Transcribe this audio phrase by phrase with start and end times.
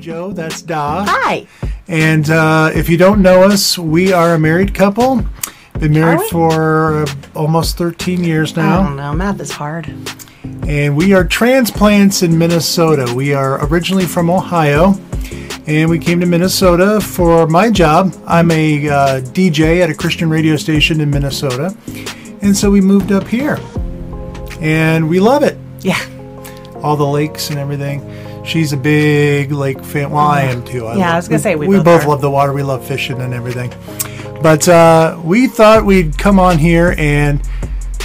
[0.00, 0.32] Joe.
[0.32, 1.04] That's Da.
[1.06, 1.46] Hi.
[1.88, 5.22] And uh, if you don't know us, we are a married couple.
[5.78, 8.80] Been married for uh, almost 13 years now.
[8.80, 9.12] I don't know.
[9.14, 9.92] Math is hard.
[10.66, 13.12] And we are transplants in Minnesota.
[13.14, 14.94] We are originally from Ohio.
[15.66, 18.14] And we came to Minnesota for my job.
[18.26, 21.74] I'm a uh, DJ at a Christian radio station in Minnesota.
[22.42, 23.58] And so we moved up here.
[24.60, 25.56] And we love it.
[25.80, 25.98] Yeah.
[26.82, 28.00] all the lakes and everything.
[28.50, 30.10] She's a big lake fan.
[30.10, 30.82] Well, I am too.
[30.96, 32.52] Yeah, I was gonna say we we both both love the water.
[32.52, 33.72] We love fishing and everything.
[34.42, 37.40] But uh, we thought we'd come on here and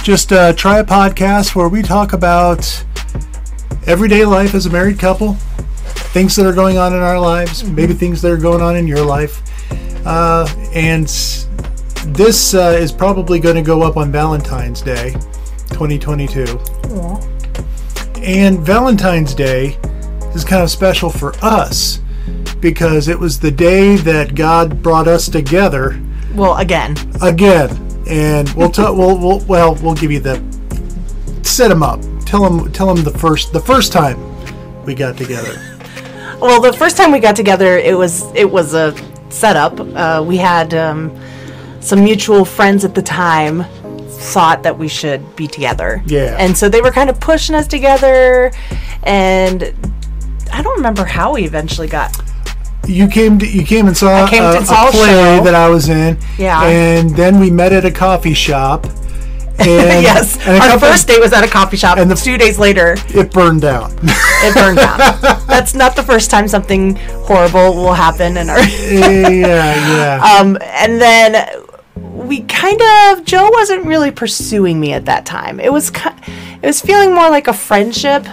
[0.04, 2.84] just uh, try a podcast where we talk about
[3.88, 5.34] everyday life as a married couple,
[6.14, 7.74] things that are going on in our lives, Mm-hmm.
[7.74, 9.42] maybe things that are going on in your life,
[10.06, 11.06] uh, and
[12.14, 15.10] this uh, is probably going to go up on Valentine's Day,
[15.70, 16.44] 2022.
[18.22, 19.76] And Valentine's Day
[20.36, 22.00] is kind of special for us
[22.60, 26.00] because it was the day that God brought us together
[26.34, 26.94] Well, again.
[27.22, 27.82] again.
[28.08, 30.40] And we'll tell we'll, we'll well we'll give you the
[31.42, 32.00] set them up.
[32.24, 34.16] Tell them tell them the first the first time
[34.84, 35.60] we got together.
[36.38, 38.94] Well, the first time we got together, it was it was a
[39.30, 39.80] setup.
[39.80, 41.18] Uh, we had um,
[41.80, 43.64] some mutual friends at the time
[44.34, 46.02] thought that we should be together.
[46.04, 46.36] Yeah.
[46.38, 48.52] And so they were kind of pushing us together,
[49.04, 49.72] and
[50.56, 52.16] I don't remember how we eventually got.
[52.86, 55.42] You came to, you came and saw, I came a, and a a play show.
[55.44, 56.16] that I was in.
[56.38, 56.62] Yeah.
[56.64, 58.86] And then we met at a coffee shop.
[59.58, 62.14] And, yes, and our couple- first date was at a coffee shop, and and the-
[62.14, 63.90] two days later, it burned down.
[64.02, 64.98] it burned down.
[65.46, 66.94] That's not the first time something
[67.24, 68.60] horrible will happen in our.
[68.60, 69.40] yeah,
[69.96, 70.38] yeah.
[70.40, 71.62] Um, and then
[71.96, 75.58] we kind of Joe wasn't really pursuing me at that time.
[75.58, 78.26] It was it was feeling more like a friendship.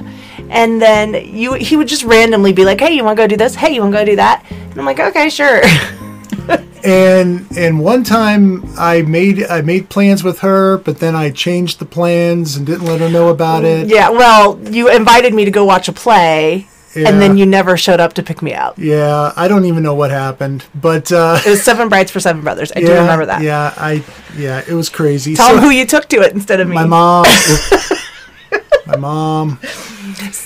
[0.53, 3.35] And then you he would just randomly be like, "Hey, you want to go do
[3.35, 3.55] this?
[3.55, 5.61] Hey, you want to go do that?" And I'm like, "Okay, sure."
[6.83, 11.79] and and one time I made I made plans with her, but then I changed
[11.79, 13.87] the plans and didn't let her know about it.
[13.87, 17.99] yeah, well, you invited me to go watch a play, and then you never showed
[17.99, 18.77] up to pick me up.
[18.77, 22.43] Yeah, I don't even know what happened, but uh, It was Seven Brides for Seven
[22.43, 22.71] Brothers.
[22.75, 23.41] I yeah, do remember that.
[23.41, 24.03] Yeah, I
[24.37, 25.35] yeah, it was crazy.
[25.35, 26.75] Tell So, them who you took to it instead of me.
[26.75, 27.25] my mom.
[28.85, 29.59] my mom.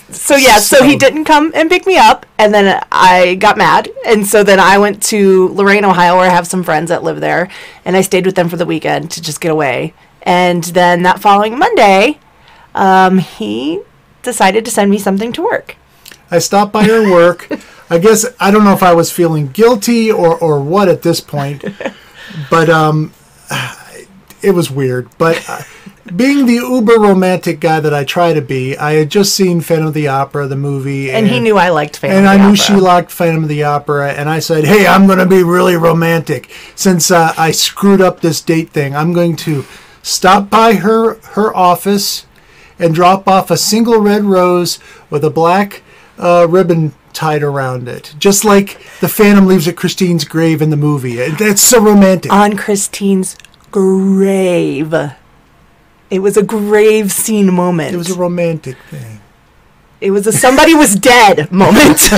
[0.10, 3.90] So yeah, so, he didn't come and pick me up, and then I got mad,
[4.06, 7.20] and so then I went to Lorain, Ohio, where I have some friends that live
[7.20, 7.50] there,
[7.84, 9.94] and I stayed with them for the weekend to just get away.
[10.22, 12.20] And then that following Monday,
[12.74, 13.82] um, he
[14.24, 15.76] decided to send me something to work.
[16.32, 17.50] I stopped by her work.
[17.90, 21.22] I guess I don't know if I was feeling guilty or or what at this
[21.22, 21.64] point,
[22.50, 23.14] but um,
[24.42, 25.10] it was weird.
[25.18, 25.64] But uh,
[26.16, 29.88] being the uber romantic guy that I try to be, I had just seen Phantom
[29.88, 32.58] of the Opera, the movie, And he knew I liked Phantom and I knew Opera.
[32.58, 35.76] she liked Phantom of the Opera, and I said, "Hey, I'm going to be really
[35.76, 38.96] romantic since uh, I screwed up this date thing.
[38.96, 39.66] I'm going to
[40.02, 42.26] stop by her her office
[42.80, 44.80] and drop off a single red rose
[45.10, 45.82] with a black
[46.20, 50.78] uh, ribbon tied around it, just like the Phantom leaves at Christine's grave in the
[50.78, 51.20] movie.
[51.22, 52.32] And That's so romantic.
[52.32, 53.36] on Christine's
[53.72, 54.94] grave.
[56.10, 57.94] It was a grave scene moment.
[57.94, 59.22] it was a romantic thing.
[60.00, 61.98] It was a somebody was dead moment.
[62.00, 62.14] so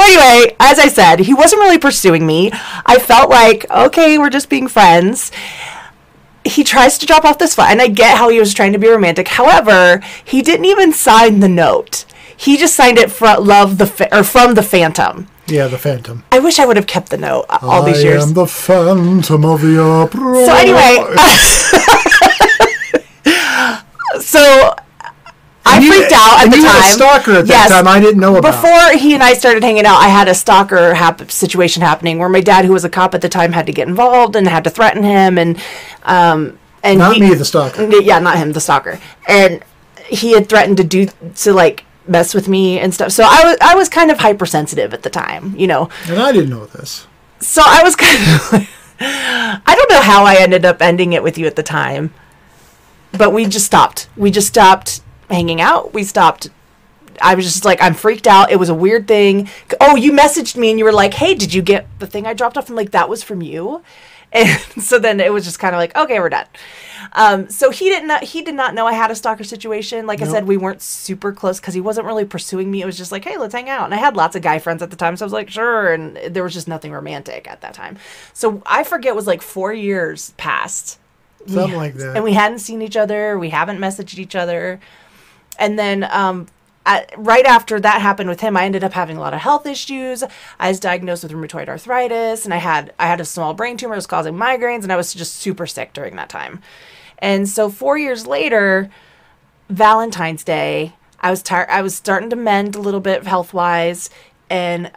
[0.00, 2.50] anyway, as I said, he wasn't really pursuing me.
[2.86, 5.32] I felt like, okay, we're just being friends.
[6.44, 8.78] He tries to drop off this flight, and I get how he was trying to
[8.78, 9.28] be romantic.
[9.28, 12.04] However, he didn't even sign the note.
[12.36, 15.26] He just signed it from love the fa- or from the Phantom.
[15.48, 16.24] Yeah, the Phantom.
[16.30, 18.24] I wish I would have kept the note all these I years.
[18.24, 20.46] I am the Phantom of the Opera.
[20.46, 20.98] So anyway,
[24.20, 24.74] so
[25.64, 26.72] I you- freaked out at the you time.
[26.72, 27.68] had a stalker at that Yes.
[27.70, 27.86] time.
[27.88, 28.52] I didn't know about.
[28.52, 32.28] Before he and I started hanging out, I had a stalker hap- situation happening where
[32.28, 34.64] my dad, who was a cop at the time, had to get involved and had
[34.64, 35.58] to threaten him, and
[36.04, 37.84] um, and Not he- me, the stalker.
[38.00, 39.62] yeah, not him, the stalker, and
[40.08, 43.12] he had threatened to do to like mess with me and stuff.
[43.12, 45.88] So I was I was kind of hypersensitive at the time, you know.
[46.08, 47.06] And I didn't know this.
[47.40, 48.68] So I was kind of like,
[49.00, 52.12] I don't know how I ended up ending it with you at the time,
[53.12, 54.08] but we just stopped.
[54.16, 55.00] We just stopped
[55.30, 55.94] hanging out.
[55.94, 56.50] We stopped.
[57.20, 58.50] I was just like, I'm freaked out.
[58.52, 59.48] It was a weird thing.
[59.80, 62.32] Oh, you messaged me and you were like, hey, did you get the thing I
[62.34, 62.70] dropped off?
[62.70, 63.82] I'm like, that was from you.
[64.32, 66.46] And so then it was just kind of like, okay, we're done.
[67.14, 68.08] Um, so he didn't.
[68.08, 70.06] Know, he did not know I had a stalker situation.
[70.06, 72.82] Like I said, we weren't super close because he wasn't really pursuing me.
[72.82, 73.84] It was just like, hey, let's hang out.
[73.86, 75.92] And I had lots of guy friends at the time, so I was like, sure.
[75.92, 77.96] And there was just nothing romantic at that time.
[78.34, 80.98] So I forget it was like four years passed,
[81.46, 82.16] Something like that.
[82.16, 83.38] and we hadn't seen each other.
[83.38, 84.80] We haven't messaged each other.
[85.58, 86.46] And then um,
[86.88, 89.66] at, right after that happened with him, I ended up having a lot of health
[89.66, 90.24] issues.
[90.58, 93.94] I was diagnosed with rheumatoid arthritis, and I had I had a small brain tumor
[93.94, 96.62] that was causing migraines, and I was just super sick during that time.
[97.18, 98.90] And so four years later,
[99.68, 101.68] Valentine's Day, I was tired.
[101.68, 104.08] I was starting to mend a little bit health wise,
[104.48, 104.90] and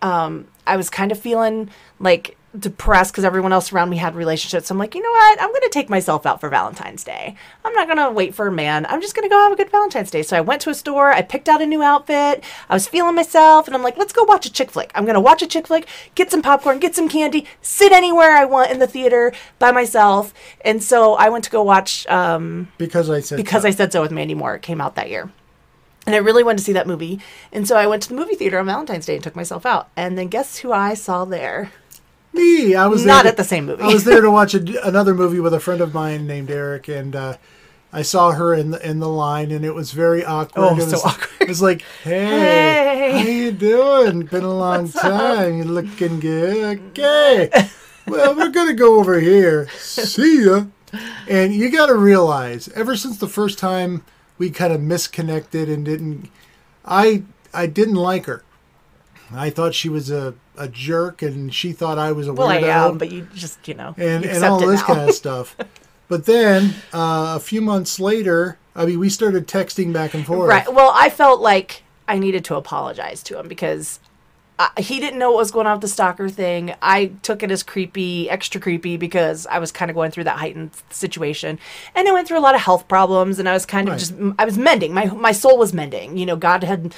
[0.00, 1.68] um, I was kind of feeling
[2.00, 4.68] like depressed because everyone else around me had relationships.
[4.68, 5.40] So I'm like, you know what?
[5.40, 7.36] I'm going to take myself out for Valentine's Day.
[7.64, 8.86] I'm not going to wait for a man.
[8.86, 10.22] I'm just going to go have a good Valentine's Day.
[10.22, 11.12] So I went to a store.
[11.12, 12.44] I picked out a new outfit.
[12.68, 13.66] I was feeling myself.
[13.66, 14.90] And I'm like, let's go watch a chick flick.
[14.94, 18.32] I'm going to watch a chick flick, get some popcorn, get some candy, sit anywhere
[18.32, 20.34] I want in the theater by myself.
[20.62, 23.68] And so I went to go watch um, Because I said Because so.
[23.68, 24.56] I Said So with Mandy Moore.
[24.56, 25.30] It came out that year.
[26.06, 27.20] And I really wanted to see that movie.
[27.52, 29.90] And so I went to the movie theater on Valentine's Day and took myself out.
[29.94, 31.70] And then guess who I saw there?
[32.32, 32.74] Me.
[32.74, 33.82] I was Not there at the same movie.
[33.82, 36.88] I was there to watch a, another movie with a friend of mine named Eric,
[36.88, 37.36] and uh,
[37.92, 40.62] I saw her in the in the line, and it was very awkward.
[40.62, 41.30] Oh, it so awkward.
[41.40, 43.12] It was like, hey, Hey.
[43.18, 44.22] how you doing?
[44.26, 45.56] Been a long time.
[45.56, 46.80] You're looking good.
[46.90, 47.50] Okay.
[48.06, 49.68] well, we're gonna go over here.
[49.76, 50.64] See ya.
[51.28, 54.04] And you got to realize, ever since the first time
[54.38, 56.30] we kind of misconnected and didn't,
[56.84, 58.42] I I didn't like her.
[59.32, 62.62] I thought she was a, a jerk, and she thought I was a well, I
[62.62, 65.56] weirdo am, but you just, you know, and, you and all this kind of stuff.
[66.08, 70.48] But then uh, a few months later, I mean, we started texting back and forth.
[70.48, 70.72] Right.
[70.72, 74.00] Well, I felt like I needed to apologize to him because
[74.58, 76.74] I, he didn't know what was going on with the stalker thing.
[76.80, 80.38] I took it as creepy, extra creepy, because I was kind of going through that
[80.38, 81.58] heightened situation,
[81.94, 84.00] and I went through a lot of health problems, and I was kind of Right.
[84.00, 84.94] just I was mending.
[84.94, 86.16] My my soul was mending.
[86.16, 86.94] You know, God had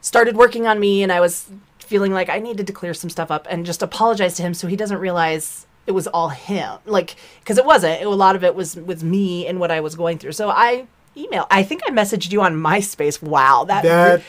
[0.00, 1.50] started working on me, and I was
[1.84, 4.66] feeling like I needed to clear some stuff up and just apologize to him so
[4.66, 6.78] he doesn't realize it was all him.
[6.86, 8.00] Like, because it wasn't.
[8.00, 10.32] It, a lot of it was with me and what I was going through.
[10.32, 10.86] So I
[11.16, 11.46] email.
[11.50, 13.22] I think I messaged you on MySpace.
[13.22, 14.22] Wow, that That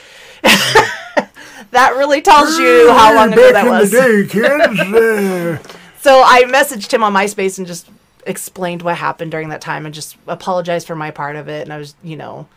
[1.72, 3.92] that really tells you how long ago that was.
[3.92, 5.60] the day,
[6.02, 7.90] So I messaged him on MySpace and just
[8.28, 11.62] explained what happened during that time and just apologized for my part of it.
[11.64, 12.48] And I was, you know,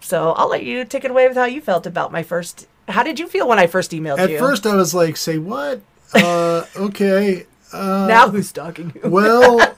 [0.00, 2.68] so I'll let you take it away with how you felt about my first.
[2.88, 4.36] How did you feel when I first emailed you?
[4.36, 5.80] at first, I was like, "Say what?
[6.14, 7.46] Uh, okay.
[7.72, 9.10] Uh, now who's stalking you?
[9.10, 9.76] well,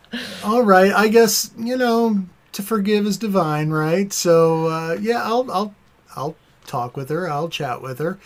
[0.44, 0.92] all right.
[0.92, 4.12] I guess you know to forgive is divine, right?
[4.12, 5.74] So uh, yeah, I'll I'll
[6.16, 7.30] I'll talk with her.
[7.30, 8.18] I'll chat with her,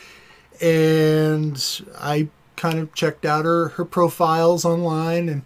[0.60, 1.62] and
[1.98, 5.42] I kind of checked out her her profiles online, and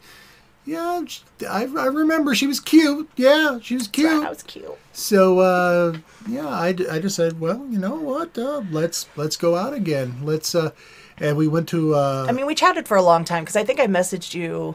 [0.67, 1.03] yeah,
[1.49, 3.09] I, I remember she was cute.
[3.17, 4.23] Yeah, she was cute.
[4.23, 4.77] That was cute.
[4.93, 5.97] So uh,
[6.29, 8.37] yeah, I just said, well, you know what?
[8.37, 10.17] Uh, let's let's go out again.
[10.23, 10.71] Let's uh,
[11.19, 13.65] and we went to uh, I mean, we chatted for a long time because I
[13.65, 14.75] think I messaged you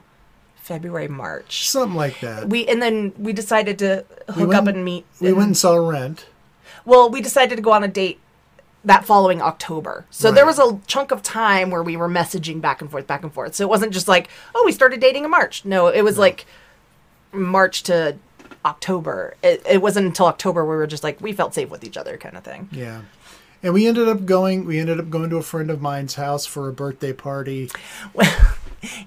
[0.55, 1.67] February, March.
[1.69, 2.49] something like that.
[2.49, 5.05] We and then we decided to hook went- up and meet.
[5.19, 6.25] we and- went and saw Rent.
[6.85, 8.19] Well, we decided to go on a date
[8.83, 10.05] that following October.
[10.09, 13.23] So there was a chunk of time where we were messaging back and forth, back
[13.23, 13.55] and forth.
[13.55, 15.65] So it wasn't just like, oh, we started dating in March.
[15.65, 16.45] No, it was like
[17.31, 18.17] March to
[18.65, 19.35] October.
[19.43, 21.97] It, it wasn't until October where we were just like, we felt safe with each
[21.97, 22.69] other kind of thing.
[22.71, 23.01] Yeah.
[23.63, 24.65] And we ended up going.
[24.65, 27.69] We ended up going to a friend of mine's house for a birthday party.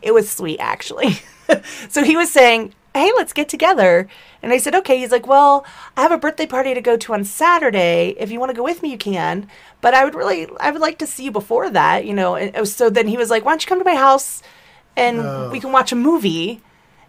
[0.02, 1.18] It was sweet, actually.
[1.88, 4.08] so he was saying, hey, let's get together.
[4.42, 4.98] And I said, okay.
[4.98, 5.66] He's like, well,
[5.96, 8.14] I have a birthday party to go to on Saturday.
[8.18, 9.48] If you want to go with me, you can.
[9.80, 12.36] But I would really, I would like to see you before that, you know.
[12.36, 14.42] And oh, so then he was like, why don't you come to my house
[14.96, 15.50] and Oh.
[15.50, 16.62] we can watch a movie?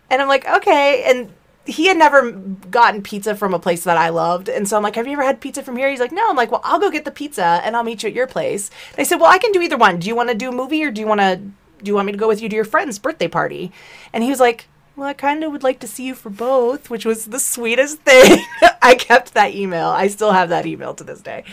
[0.10, 1.04] And I'm like, okay.
[1.06, 1.32] And
[1.66, 4.50] he had never gotten pizza from a place that I loved.
[4.50, 5.90] And so I'm like, have you ever had pizza from here?
[5.90, 6.30] He's like, no.
[6.30, 8.70] I'm like, well, I'll go get the pizza and I'll meet you at your place.
[8.92, 10.00] And I said, well, I can do either one.
[10.00, 12.06] Do you want to do a movie or do you want to, do you want
[12.06, 13.72] me to go with you to your friend's birthday party?
[14.14, 16.90] And he was like, well, I kind of would like to see you for both,
[16.90, 18.44] which was the sweetest thing.
[18.82, 19.88] I kept that email.
[19.88, 21.44] I still have that email to this day.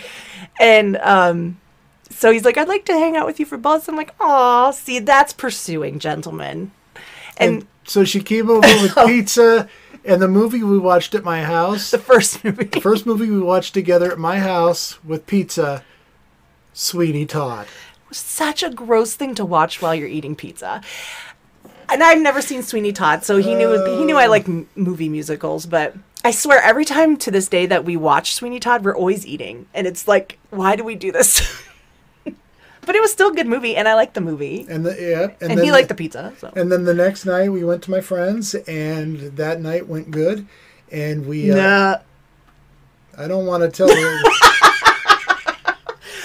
[0.60, 1.58] And, um,
[2.10, 3.88] so he's like, I'd like to hang out with you for both.
[3.88, 6.70] I'm like, aw, see, that's pursuing, gentlemen.
[7.38, 9.68] And, And so she came over with pizza
[10.04, 11.90] and the movie we watched at my house.
[11.90, 12.64] the first movie.
[12.64, 15.82] The first movie we watched together at my house with pizza,
[16.74, 17.66] Sweeney Todd.
[18.10, 20.82] such a gross thing to watch while you're eating pizza.
[21.92, 25.10] And I've never seen Sweeney Todd, so he knew he knew I like m- movie
[25.10, 25.66] musicals.
[25.66, 25.94] But
[26.24, 29.66] I swear, every time to this day that we watch Sweeney Todd, we're always eating,
[29.74, 31.42] and it's like, why do we do this?
[32.24, 35.34] but it was still a good movie, and I liked the movie, And the yeah,
[35.42, 36.32] and, and he liked the pizza.
[36.38, 36.50] So.
[36.56, 40.46] And then the next night we went to my friends, and that night went good.
[40.90, 41.96] And we, uh, Nah.
[43.18, 44.22] I don't want to tell you.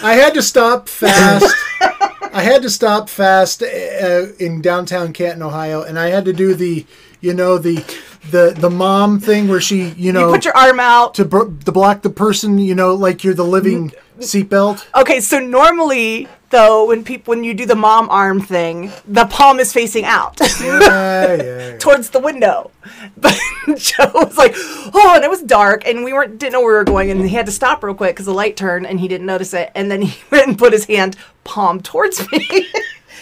[0.01, 1.53] I had to stop fast.
[2.37, 6.53] I had to stop fast uh, in downtown Canton, Ohio, and I had to do
[6.53, 6.85] the,
[7.19, 7.83] you know, the
[8.31, 11.13] the the mom thing where she, you know, You put your arm out.
[11.15, 14.85] to br- to block the person, you know, like you're the living seatbelt.
[14.95, 19.59] Okay, so normally though, when people when you do the mom arm thing, the palm
[19.59, 21.77] is facing out Yeah, yeah, yeah.
[21.77, 22.71] towards the window.
[23.17, 23.37] But
[23.77, 24.53] Joe was like,
[24.93, 27.21] "Oh," and it was dark, and we weren't didn't know where we were going, and
[27.27, 29.71] he had to stop real quick because the light turned, and he didn't notice it,
[29.75, 32.67] and then he went and put his hand palm towards me.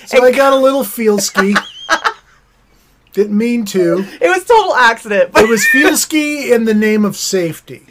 [0.06, 1.56] So I got a little feel ski.
[3.16, 4.06] Didn't mean to.
[4.22, 7.86] it was total accident, It was feel ski in the name of safety.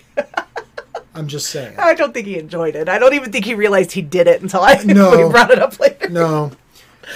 [1.14, 1.76] I'm just saying.
[1.78, 2.88] I don't think he enjoyed it.
[2.90, 5.30] I don't even think he realized he did it until I No.
[5.30, 6.10] brought it up later.
[6.10, 6.52] No.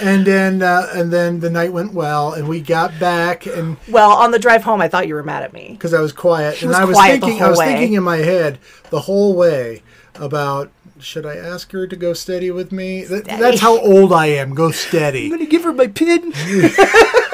[0.01, 4.11] And then uh, and then the night went well, and we got back, and Well,
[4.11, 5.69] on the drive home, I thought you were mad at me.
[5.73, 7.65] because I was quiet, and was I was quiet thinking, I was way.
[7.67, 8.57] thinking in my head
[8.89, 9.81] the whole way
[10.15, 13.05] about should I ask her to go steady with me?
[13.05, 13.23] Steady.
[13.23, 14.53] that's how old I am.
[14.55, 15.25] Go steady.
[15.25, 16.33] I'm gonna give her my pin.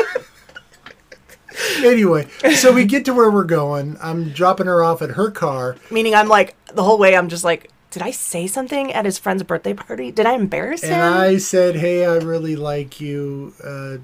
[1.86, 3.98] anyway, so we get to where we're going.
[4.02, 5.78] I'm dropping her off at her car.
[5.90, 7.16] Meaning, I'm like the whole way.
[7.16, 10.12] I'm just like, did I say something at his friend's birthday party?
[10.12, 10.92] Did I embarrass him?
[10.94, 13.54] And I said, "Hey, I really like you.
[13.64, 13.98] Uh,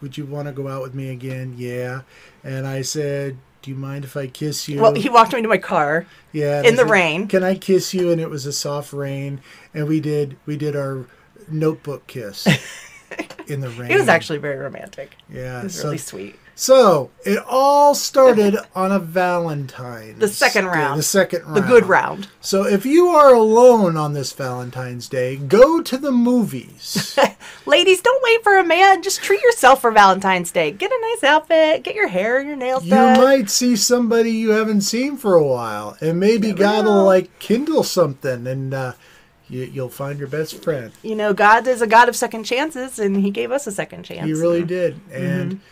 [0.00, 2.02] would you want to go out with me again?" Yeah.
[2.42, 5.46] And I said, "Do you mind if I kiss you?" well, he walked me to
[5.46, 6.04] my car.
[6.32, 6.62] yeah.
[6.62, 7.28] in the said, rain.
[7.28, 8.10] Can I kiss you?
[8.10, 9.40] And it was a soft rain,
[9.72, 11.06] and we did we did our
[11.48, 12.46] notebook kiss
[13.46, 13.90] in the rain.
[13.90, 15.16] It was actually very romantic.
[15.32, 15.60] yeah.
[15.60, 16.36] It was so, really sweet.
[16.54, 20.18] So it all started on a Valentine's.
[20.18, 20.98] The second Day, round.
[20.98, 21.56] The second round.
[21.56, 22.28] The good round.
[22.40, 27.18] So if you are alone on this Valentine's Day, go to the movies.
[27.66, 29.02] Ladies, don't wait for a man.
[29.02, 30.70] Just treat yourself for Valentine's Day.
[30.70, 31.82] Get a nice outfit.
[31.82, 33.16] Get your hair and your nails done.
[33.16, 37.38] you might see somebody you haven't seen for a while, and maybe God will like
[37.38, 38.92] kindle something, and uh,
[39.48, 40.92] you, you'll find your best friend.
[41.02, 44.02] you know, God is a God of second chances, and He gave us a second
[44.04, 44.26] chance.
[44.26, 45.62] He really did, and Mm-hmm.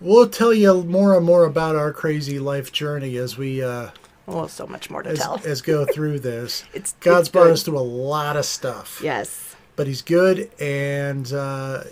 [0.00, 3.90] We'll tell you more and more about our crazy life journey as we uh,
[4.26, 5.40] Well, so much more to as, tell.
[5.44, 6.64] as go through this.
[6.74, 9.56] It's- God's it's brought us through a lot of stuff, yes.
[9.76, 11.84] but He's good, and uh,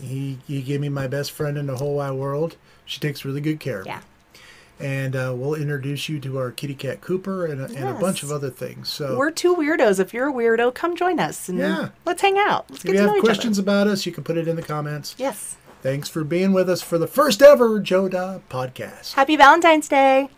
[0.00, 2.56] he he gave me my best friend in the whole wide world.
[2.84, 3.92] She takes really good care of me.
[3.92, 4.00] Yeah.
[4.80, 8.24] and uh, we'll introduce you to our kitty cat Cooper and a, and a bunch
[8.24, 8.88] of other things.
[8.88, 10.00] So We're two weirdos.
[10.00, 11.90] If you're a weirdo, come join us and Yeah.
[12.04, 12.66] let's hang out.
[12.68, 14.56] Let's if get you to know have questions about us, you can put it in
[14.56, 15.14] the comments.
[15.16, 15.56] Yes.
[15.82, 19.14] Thanks for being with us for the first ever Joda podcast.
[19.14, 20.28] Happy Valentine's Day.